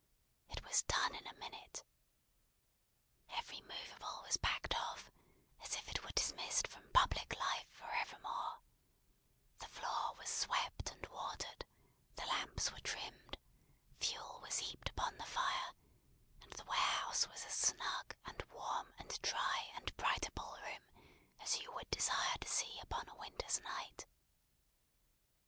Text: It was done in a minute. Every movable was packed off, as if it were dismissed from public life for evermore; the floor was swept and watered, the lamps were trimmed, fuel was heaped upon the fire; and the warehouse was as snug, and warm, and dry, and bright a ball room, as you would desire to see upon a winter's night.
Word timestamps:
It 0.49 0.63
was 0.63 0.81
done 0.81 1.13
in 1.13 1.27
a 1.27 1.33
minute. 1.35 1.83
Every 3.33 3.61
movable 3.61 4.21
was 4.23 4.35
packed 4.37 4.73
off, 4.75 5.11
as 5.63 5.75
if 5.75 5.87
it 5.89 6.03
were 6.03 6.09
dismissed 6.13 6.67
from 6.67 6.89
public 6.91 7.37
life 7.37 7.67
for 7.69 7.85
evermore; 7.93 8.61
the 9.59 9.67
floor 9.67 10.15
was 10.15 10.27
swept 10.27 10.89
and 10.91 11.05
watered, 11.05 11.65
the 12.15 12.25
lamps 12.25 12.71
were 12.71 12.79
trimmed, 12.79 13.37
fuel 13.99 14.39
was 14.41 14.57
heaped 14.57 14.89
upon 14.89 15.19
the 15.19 15.23
fire; 15.27 15.71
and 16.41 16.51
the 16.53 16.65
warehouse 16.65 17.27
was 17.27 17.45
as 17.45 17.53
snug, 17.53 18.15
and 18.25 18.41
warm, 18.49 18.91
and 18.97 19.21
dry, 19.21 19.71
and 19.75 19.95
bright 19.97 20.27
a 20.27 20.31
ball 20.31 20.57
room, 20.63 21.19
as 21.41 21.59
you 21.59 21.71
would 21.73 21.91
desire 21.91 22.39
to 22.39 22.47
see 22.49 22.79
upon 22.81 23.07
a 23.07 23.15
winter's 23.17 23.59
night. 23.59 24.07